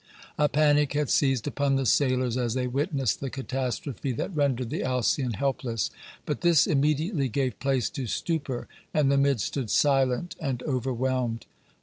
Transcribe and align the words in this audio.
A 0.39 0.49
panic 0.49 0.93
had 0.93 1.11
seized 1.11 1.45
upon 1.45 1.75
the 1.75 1.85
sailors 1.85 2.35
as 2.35 2.55
they 2.55 2.65
witnessed 2.65 3.19
the 3.19 3.29
catastrophe 3.29 4.11
that 4.13 4.35
rendered 4.35 4.71
the 4.71 4.81
Alcyon 4.83 5.33
helpless, 5.33 5.91
but 6.25 6.41
this 6.41 6.65
immediately 6.65 7.29
gave 7.29 7.59
place 7.59 7.87
to 7.91 8.07
stupor, 8.07 8.67
and 8.95 9.11
the 9.11 9.17
men 9.19 9.37
stood 9.37 9.69
silent 9.69 10.35
and 10.39 10.63
overwhelmed. 10.63 11.45